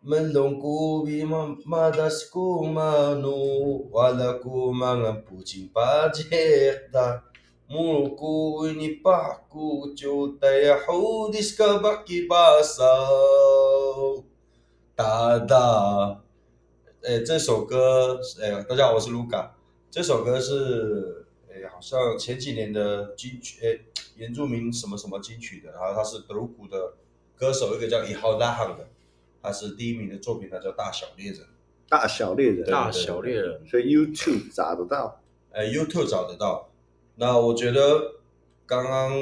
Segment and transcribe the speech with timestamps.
[0.00, 7.20] Menunggu bima madasku manu walaku mangan pucing pajek dah
[7.68, 12.88] mulku ini paku cutai hudis kebaki basau
[14.96, 16.16] 哒哒，
[17.04, 19.54] 哎，这首歌，哎，大家好，我是卢卡。
[19.90, 23.78] 这首歌是，哎，好像前几年的金曲，哎，
[24.16, 26.94] 原住民什么什么金曲的，然后他是德鲁古的
[27.36, 28.88] 歌手，一个叫伊豪拉罕的。
[29.42, 31.40] 他是第一名的作品，他叫《大小猎人》。
[31.88, 35.20] 大小猎人，大小猎人，所以 YouTube 找得到。
[35.50, 36.70] 哎，YouTube 找得到。
[37.16, 38.20] 那我觉得
[38.64, 39.12] 刚刚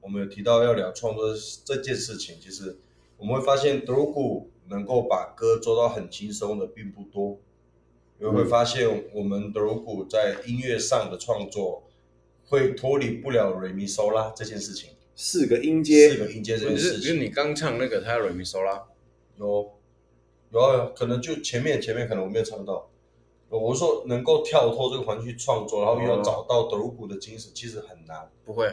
[0.00, 1.34] 我们有提到要聊创作
[1.66, 2.78] 这件事情，其实
[3.18, 7.38] 我们会发现德鲁固能够把歌做到很轻松的并不多。
[8.18, 11.90] 你会发现我们德鲁古在音乐上的创作
[12.46, 14.92] 会脱离不了瑞米索拉这件事情。
[15.14, 17.00] 四个音阶，四个音阶这件事情。
[17.00, 18.82] 就是你刚唱那个，他要瑞米索拉。
[19.36, 19.72] 有，
[20.50, 22.88] 有啊，可能就前面前面可能我没有唱到。
[23.50, 28.28] 我说能够跳脱这个环境去创作，然后又要找到德鲁固的精神，其实很难。
[28.44, 28.66] 不会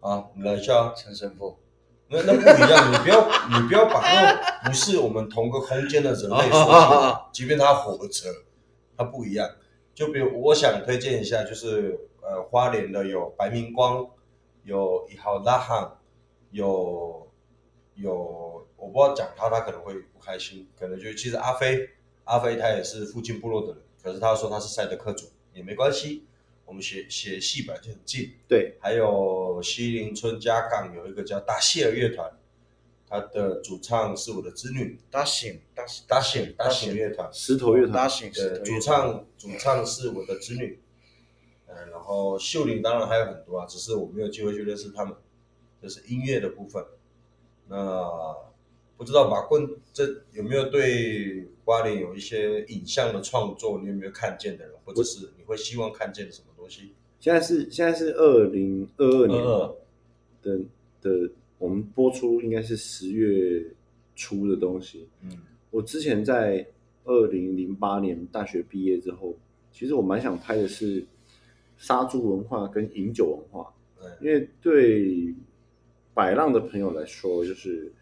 [0.00, 1.58] 啊，你来一下，陈神父。
[2.08, 8.30] 那那不一样，你不要你不要把那不是我们同个空间的人类说 即便他活着，
[8.96, 9.46] 他不一样。
[9.94, 14.08] 就比如我想推荐一下，就是呃花莲的有白明光，
[14.62, 15.98] 有一号拉汉，
[16.50, 17.27] 有
[18.00, 18.66] 有。
[18.76, 21.90] 我不知道讲他，他可能会不开心，可能就其实阿飞，
[22.22, 26.24] 阿飞他也是附近部落的人，可是他说他是赛德克族，也没关系，
[26.64, 28.32] 我们写写戏本来就很近。
[28.46, 32.30] 对，还有西林村嘉港有一个叫达谢尔乐团，
[33.08, 40.80] 他的主唱是我的侄女，达醒达醒达醒达醒乐团，石头乐团，达醒的主唱主唱是我的侄女，
[41.66, 45.16] 嗯，然后秀玲当然还有很多啊，只是我没有机会去认识他们，
[45.82, 46.84] 这是音乐的部分，
[47.68, 48.36] 那。
[48.98, 53.78] 不知道马棍这有没有对花莲有一些影像的创作？
[53.78, 56.90] 你有没有看见的人，或者是你会希望看见什么东西？
[57.20, 59.40] 现在是现在是二零二二年
[60.42, 60.58] 的
[61.00, 63.64] 的，我们播出应该是十月
[64.16, 65.06] 初的东西。
[65.22, 65.30] 嗯，
[65.70, 66.66] 我之前在
[67.04, 69.32] 二零零八年大学毕业之后，
[69.70, 71.06] 其实我蛮想拍的是
[71.76, 73.72] 杀猪文化跟饮酒文化，
[74.20, 75.32] 因为对
[76.18, 77.92] 摆浪的朋友来说，就是。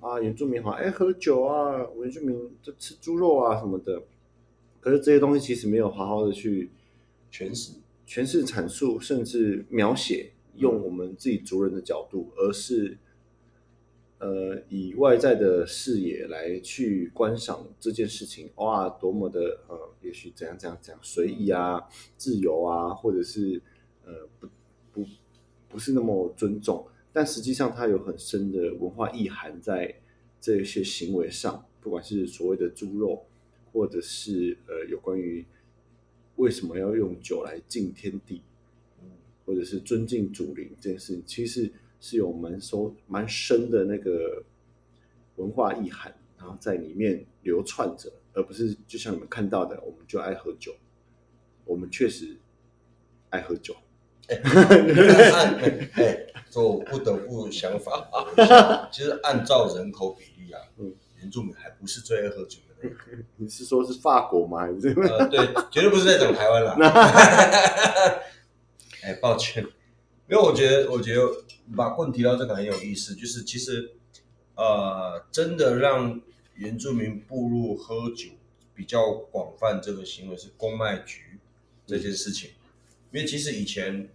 [0.00, 4.02] 啊，原住民好爱喝酒啊，原住民就吃猪肉啊什么的。
[4.80, 6.70] 可是这些东西其实没有好好的去
[7.30, 7.74] 诠释、
[8.08, 12.96] 诠释、阐述，甚至描写，用我们自己族人的角度，而是
[14.20, 18.48] 呃以外在的视野来去观赏这件事情。
[18.54, 21.78] 哇，多么的呃，也许怎样怎样怎样随意啊、
[22.16, 23.60] 自由啊，或者是
[24.06, 24.48] 呃不
[24.94, 25.06] 不
[25.68, 26.86] 不是那么尊重。
[27.12, 29.94] 但实际上，它有很深的文化意涵在
[30.40, 33.26] 这些行为上，不管是所谓的猪肉，
[33.72, 35.44] 或者是呃有关于
[36.36, 38.42] 为什么要用酒来敬天地，
[39.44, 44.42] 或者是尊敬祖灵这件事情，其实是有蛮深蛮深的那个
[45.36, 50.72] 文化意涵，然后在里面流窜着，而不是就像你们看到的，我们就爱喝酒，
[51.64, 52.36] 我们确实
[53.30, 53.74] 爱喝酒。
[54.28, 56.19] 哎，
[56.50, 58.88] 这我不得不想法啊。
[58.90, 62.96] 其 实按照人口比例啊，嗯，原住民还不是最爱喝酒的那个。
[63.36, 64.60] 你是说是法国吗？
[64.60, 64.88] 还是？
[64.88, 66.74] 呃，对，绝对不是在讲台湾啦。
[69.02, 69.62] 哎，抱歉，
[70.28, 71.22] 因为我觉得，我觉得
[71.76, 73.92] 把棍提到这个很有意思，就是其实，
[74.56, 76.20] 呃，真的让
[76.54, 78.28] 原住民步入喝酒
[78.74, 81.38] 比较广泛这个行为是公卖局
[81.86, 82.50] 这件事情，
[83.12, 84.08] 因为其实以前。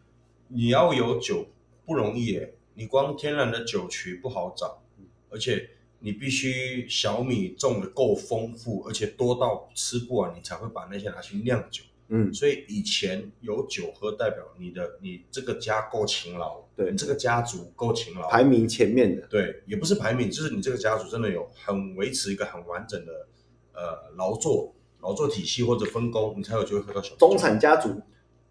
[0.47, 1.47] 你要有酒
[1.85, 4.81] 不容易耶，你光天然的酒曲不好找，
[5.29, 11.83] 而且你必须小米种的够丰富，而且多到吃不完，你才会把那些拿去酿酒。
[12.07, 19.25] 嗯，所以以前有酒喝，代表你的你这个家够勤劳，对，你这个家族够勤劳，排名前面的。
[19.27, 23.27] 对，也不是排名，就是你这个家族真的有很维持一个很完整的
[23.73, 28.01] 呃劳作劳作体系或者分工，你才有机会喝到小中产家族。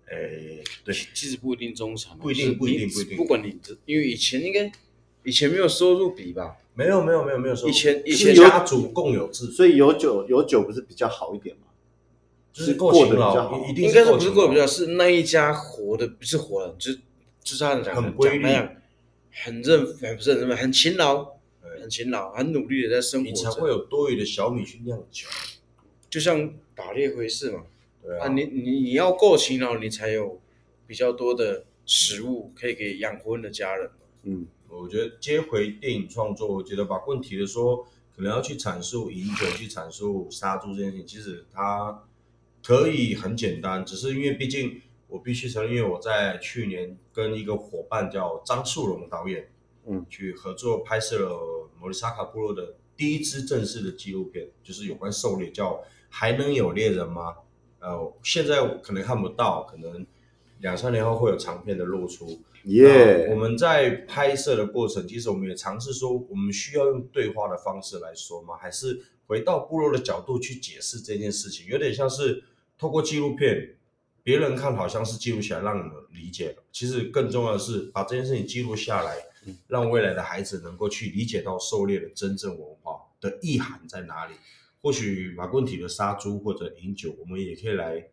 [0.07, 3.17] 哎，对，其实不一定中产，不一定，不一定，不一定。
[3.17, 3.57] 不管你，
[3.87, 4.71] 因为以前应该
[5.23, 6.57] 以前没有收入比吧？
[6.75, 7.69] 没有，没有，没有，没有收入。
[7.69, 11.63] 以前以前家族共有制，所以有酒有酒不是比较好一点吗？
[12.53, 17.01] 就是过得比较好，一定应该是不是过得比较，是那一家活活的，不是活的，就是
[17.43, 18.47] 就是他讲很规律，
[19.31, 21.27] 很认，不是很认，很勤劳，
[21.81, 25.27] 很勤劳，很努力的在生活，你才会有多余的小米去酿酒。
[26.09, 27.65] 就像打猎回事嘛，
[28.05, 30.39] 对啊，啊你你你要够勤劳，你才有
[30.87, 33.91] 比较多的食物可以给养活你的家人。
[34.25, 42.05] 嗯，我觉得接回电影创作，我觉得把问题的说，可能要去阐述饮酒，去阐述杀猪这件事情，其实它
[42.63, 49.49] 可以很简单，只是因为毕竟我必须承认，因为我在去年跟一个伙伴叫张树荣导演，
[49.87, 55.83] 嗯，去合作拍摄了摩里萨卡部落的第一支正式的纪录片，就是有关狩猎，叫。
[56.17, 57.35] 还能有猎人吗？
[57.85, 60.07] 呃，现在可能看不到，可能
[60.61, 62.41] 两三年后会有长片的露出。
[62.65, 63.29] 耶！
[63.31, 68.57] 我们在拍摄的过程，其实我们也尝试说，我们需要用对话的方式来说吗？
[68.59, 71.67] 还是回到部落的角度去解释这件事情？
[71.67, 72.43] 有点像是
[72.79, 73.75] 透过纪录片，
[74.23, 79.15] 别人看好像是记录起来让你们理解，其实更重要的是把这件事情记录下来，
[79.69, 84.33] 让未来的孩子能够去理解到狩猎的真正文化的意涵在哪里。
[84.85, 88.11] 或许马棍体的杀猪或者饮酒，我们也可以来。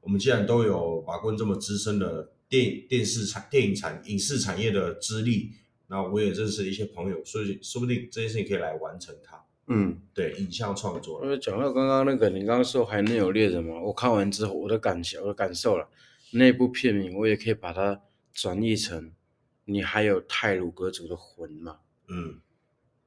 [0.00, 5.50] 我们既然都有马棍这么资深的电电视产、电影产、影视产业的资历，
[5.88, 9.44] 那我也认识一些朋友，所以说不定这件事情可以来完成它。
[9.66, 11.22] 嗯，对，影像创作。
[11.22, 13.78] 因为讲到刚刚那个，你刚刚说还能有猎人吗？
[13.82, 15.86] 我看完之后，我的感想、我的感受了，
[16.32, 18.00] 那部片名我也可以把它
[18.32, 19.12] 转译成
[19.66, 22.40] “你还有泰鲁阁族的魂吗？”嗯，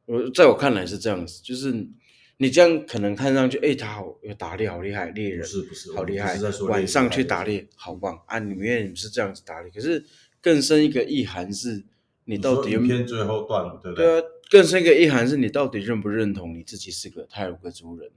[0.05, 1.87] 我在我看来是这样子，就是。
[2.39, 6.37] 你这样可能看上去，哎，他好有打猎，好厉害，猎人是不是好厉害？
[6.69, 8.37] 晚上去打猎，好棒啊！
[8.37, 10.05] 里面是这样子打猎，可是
[10.39, 11.83] 更深一个意涵是，
[12.25, 14.05] 你到底影片最后段，对不对？
[14.05, 18.11] 对啊，更深一个意涵是你到底认不认同你自己是个泰鲁阁族人？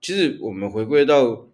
[0.00, 1.48] 其实我们回归到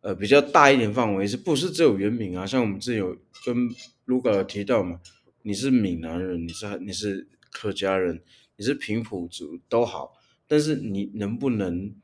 [0.00, 2.44] 呃比较大一点范围，是不是只有原民啊？
[2.44, 3.68] 像我们之前有跟
[4.06, 4.98] 卢哥提到嘛，
[5.42, 8.20] 你是闽南人，你是你是客家人，
[8.56, 10.16] 你是平埔族都好。
[10.50, 11.94] 但是你能不能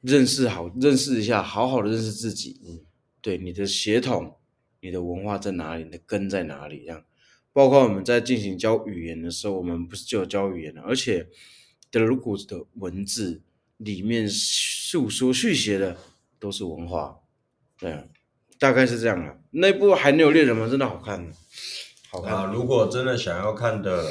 [0.00, 2.58] 认识好，认识一下，好好的认识自己？
[2.64, 2.80] 嗯，
[3.20, 4.36] 对，你的血统、
[4.80, 5.84] 你的文化在哪里？
[5.84, 6.78] 你的根在哪里？
[6.78, 7.04] 这样，
[7.52, 11.28] 包括我们在进行教语言的时候，我们不是就有教语言的，而且
[11.90, 13.42] 德鲁古的文字
[13.76, 15.98] 里面诉说续写的
[16.38, 17.20] 都是文化，
[17.78, 18.04] 对啊，
[18.58, 19.38] 大概是这样的。
[19.50, 20.66] 那部还能有猎人吗？
[20.66, 21.30] 真的好看，
[22.08, 22.34] 好看。
[22.34, 24.10] 啊，如果真的想要看的。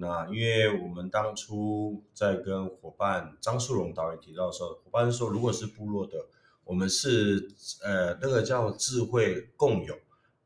[0.00, 6.16] 那因为我们当初在跟伙伴张树荣导演提到的时候，伙伴说，如果是部落的，
[6.64, 7.48] 我们是
[7.84, 9.98] 呃那个叫智慧共有。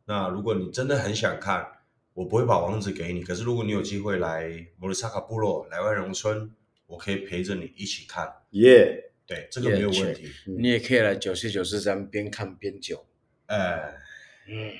[0.04, 1.66] 那如果你真的很想看，
[2.14, 3.22] 我不会把网址给你。
[3.22, 6.50] 可是如果你有机会来摩里萨卡部落来万荣村，
[6.86, 8.30] 我可以陪着你一起看。
[8.50, 10.30] 耶，对，这个没有问题。
[10.46, 13.06] 你也可以来九七九四三边看边酒。
[13.46, 13.94] 呃，
[14.48, 14.72] 嗯，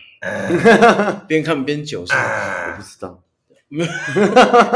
[1.27, 2.73] 边看边酒是吗？
[2.73, 3.23] 我不知道。
[3.75, 3.83] 没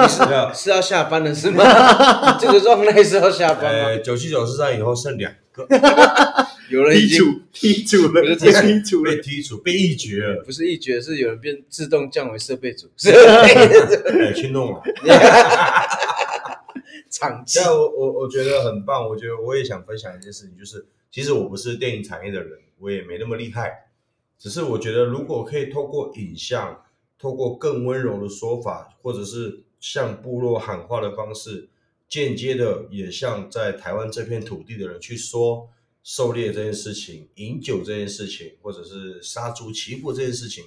[0.08, 1.62] 是要是要下班了是吗？
[2.40, 3.84] 这个状态是要下班吗？
[3.88, 5.68] 呃，九七九四三以后剩两个，
[6.70, 7.22] 有人已经
[7.52, 14.82] 剔除了，不是剔除被剔除被一绝了，不是一绝，是有人变自动降为设备组， 哎，去弄了。
[17.10, 23.88] 场记，我我我觉得很棒，我觉得我也想分享一件事情，就是其实我不是电影产业的人，我也没那么厉害，
[24.38, 26.80] 只是我觉得如果可以透过影像。
[27.18, 31.68] 透过更温柔的说法，或者是向部落喊话的方式，
[32.08, 35.68] 间接的也向在台湾这片土地的人去说
[36.02, 40.64] 狩猎这件事情、饮酒这件事情，或者是杀猪祈福这件事情，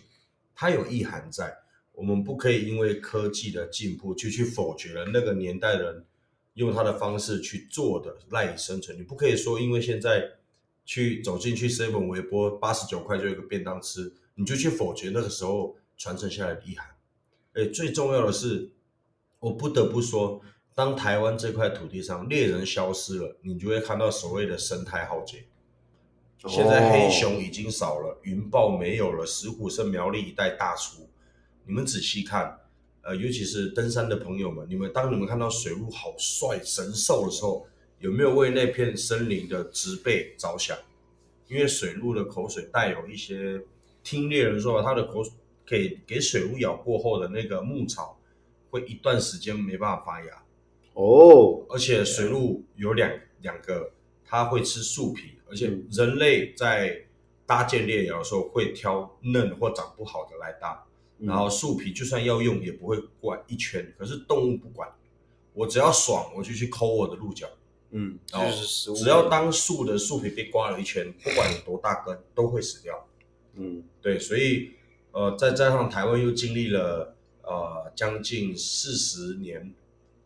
[0.55, 1.55] 它有意涵在。
[1.93, 6.05] 我们不可以因为科技的进步就去否决了那个年代人
[6.53, 8.97] 用他的方式去做的赖以生存。
[8.97, 10.29] 你不可以说因为现在
[10.85, 15.75] 去走进去 seven 微波八十九块就有个便当吃，你就去否决那个时候。
[15.99, 16.87] 传承下来的遗憾，
[17.53, 18.71] 哎，最重要的是，
[19.39, 20.41] 我不得不说，
[20.73, 25.45] 当台湾这块土地上猎人消失了，你就会看到所谓的生态浩劫。
[26.47, 31.09] 现在黑熊已经少了，云豹没有了，石虎是苗栗一带大出。
[31.65, 32.57] 你们仔细看，
[33.01, 37.67] 呃，尤其是登山的朋友们，你们当你们看到水鹿好帅、神兽的时候，
[37.99, 40.77] 有没有为那片森林的植被着想？
[41.49, 43.61] 因为水鹿的口水带有一些，
[44.01, 45.33] 听猎人说，它的口水。
[45.69, 48.19] 给给水鹿咬过后的那个牧草，
[48.71, 50.43] 会一段时间没办法发芽
[50.93, 51.63] 哦。
[51.69, 53.11] 而且水鹿有两
[53.41, 53.91] 两个，
[54.25, 57.05] 它会吃树皮，而且人类在
[57.45, 60.83] 搭建猎寮的时候会挑嫩或长不好的来搭，
[61.19, 63.93] 然后树皮就算要用也不会刮一圈。
[63.95, 64.89] 可是动物不管，
[65.53, 67.47] 我只要爽我就去抠我的鹿角，
[67.91, 68.51] 嗯，然后
[68.95, 73.07] 只要当树的树皮被刮了一圈，不管有多大根都会死掉。
[73.53, 74.71] 嗯，对，所以。
[75.11, 79.73] 呃，再加上台湾又经历了呃将近四十年，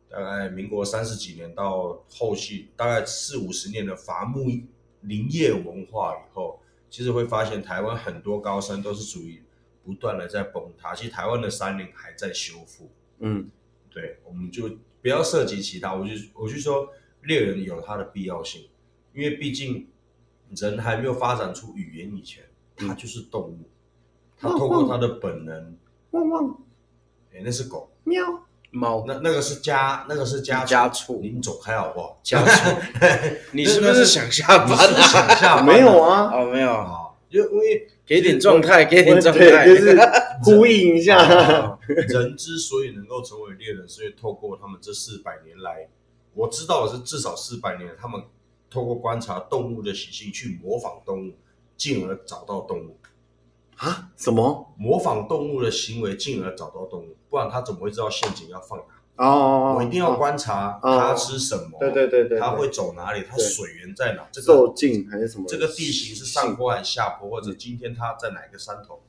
[0.09, 4.45] 大概民国三十几年到后续大概四五十年的伐木
[5.01, 6.59] 林业文化以后，
[6.89, 9.41] 其实会发现台湾很多高山都是属于
[9.83, 10.93] 不断的在崩塌。
[10.93, 12.91] 其实台湾的山林还在修复。
[13.19, 13.49] 嗯，
[13.89, 14.69] 对，我们就
[15.01, 15.93] 不要涉及其他。
[15.95, 16.89] 我就我就说
[17.23, 18.69] 猎人有它的必要性，
[19.13, 19.87] 因为毕竟
[20.55, 22.43] 人还没有发展出语言以前，
[22.75, 23.69] 它就是动物。
[24.39, 25.77] 它透过它的本能，
[26.11, 26.57] 汪汪，
[27.33, 28.23] 哎，那是狗，喵，
[28.71, 32.19] 猫，那那个是家，那个是家家畜，您走开好不好？
[32.23, 32.75] 家畜，
[33.53, 35.01] 你是不是想下班啊？
[35.01, 35.65] 想下班？
[35.65, 36.71] 没有啊，哦，没有。
[36.71, 39.97] 啊，因为因为给点状态，给点状态，就是
[40.43, 41.17] 呼应一下。
[41.87, 45.87] 人之所以能够成为猎人，是因为透过他们这四百年来，
[46.33, 48.21] 我知道的是至少四百年，他们
[48.69, 51.33] 透过观察动物的习性去模仿动物，
[51.77, 52.97] 进而找到动物。
[53.83, 54.09] 啊？
[54.15, 54.73] 什么？
[54.77, 58.85] 模仿动物的行为，进而找到动物，不然他怎么会知道陷阱要放哪？
[59.15, 64.25] 哦，我一定要观察它吃什么，对对对对，它会走哪里，它水源在哪？
[64.31, 65.45] 这个受尽还是什么？
[65.47, 69.01] 这个地形是上坡还是下坡，或者今天它在哪个山头？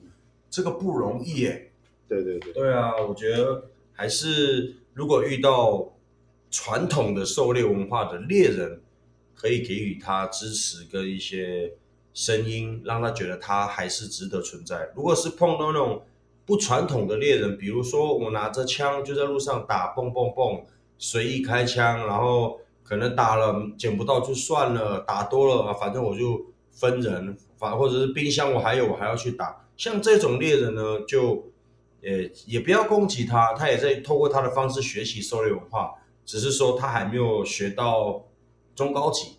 [0.51, 1.71] 这个不容易耶。
[2.09, 5.95] 对对对，对啊，我觉得还是如果遇到
[6.51, 8.83] 传统的狩猎文化的猎人，
[9.35, 11.75] 可以给予他支持跟一些。
[12.15, 14.89] 声音让他觉得他还是值得存在。
[14.95, 16.01] 如果是碰到那种
[16.47, 20.65] 不传统的猎人，比如说我拿着枪就在路上打，蹦蹦蹦，
[20.97, 29.67] 随意开枪，然后可能打了捡不到就算了，打多了反正我就分人，反或者是冰箱我还有我还要去打。
[29.77, 31.51] 像这种猎人呢，就
[32.01, 35.95] 也也不要攻击他，他也在透过他的方式学习狩猎文化，
[36.25, 38.25] 只是说他还没有学到
[38.77, 39.39] 中高级，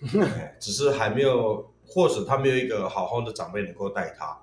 [0.60, 1.69] 只是还没有。
[1.92, 4.40] 或者他没有一个好好的长辈能够带他，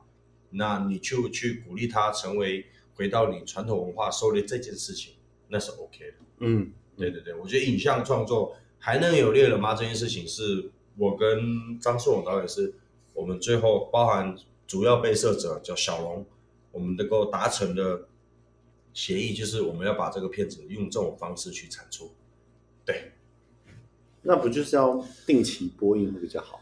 [0.49, 5.13] 那你就去鼓励他成为回到你传统文化狩猎这件事情，
[5.47, 6.17] 那是 OK 的。
[6.39, 9.73] 嗯，对对对，我觉得影像创作还能有猎人吗？
[9.73, 12.73] 这件事情是我跟张硕勇导演是
[13.13, 14.35] 我们最后包含
[14.67, 16.25] 主要被摄者叫小龙，
[16.73, 18.09] 我们能够达成的
[18.93, 22.11] 协议就是我们要把这个片子用这种方式去产出。
[22.83, 23.13] 对，
[24.23, 26.59] 那不就是要定期播映会比较好？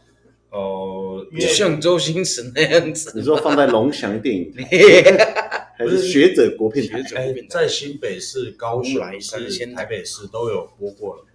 [0.50, 4.54] 哦，就像周星驰那样子，你说放在龙翔电影
[5.76, 7.02] 还是学者国片台？
[7.16, 11.26] 哎，在新北市、高雄市、台北市都有播过了。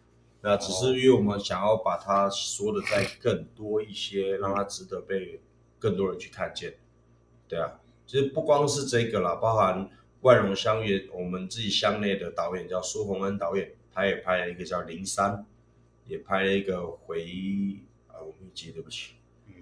[0.42, 5.40] 那只是因为我们想要把它说的再更多一些，让它值得被
[5.78, 6.74] 更多人去看见。
[7.48, 9.88] 对啊，其实不光是这个啦，包含
[10.22, 15.32] 万荣乡也，我们自己乡内的导演叫苏宏恩导演，他也拍了一个叫《灵山》，
[16.08, 17.24] 也拍了一个回。
[18.52, 19.14] 我没记，对不起。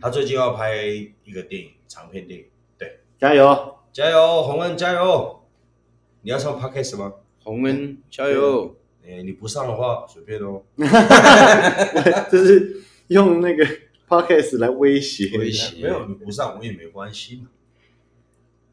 [0.02, 0.84] 他最近要拍
[1.24, 2.46] 一个电影，长片电影。
[2.78, 5.44] 对，加油，加油，洪恩加油！
[6.22, 7.14] 你要上 Podcast 吗？
[7.44, 8.76] 洪恩加油！
[9.06, 10.64] 哎，你不上的话，随便哦。
[12.32, 13.66] 就是用那个
[14.08, 15.84] Podcast 来威胁，威胁。
[15.84, 17.50] 没有，你不上我也没关系嘛。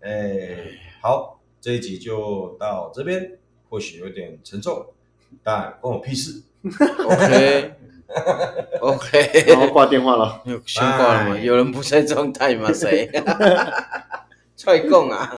[0.00, 4.94] 哎，好，这一集就到这边，或许有点沉重，
[5.42, 6.42] 但关我屁事。
[6.64, 7.74] OK。
[8.80, 11.38] OK，然后挂电话了，先挂了嘛？
[11.38, 12.72] 有人不在状态吗？
[12.72, 13.10] 谁？
[14.56, 15.30] 踹供啊！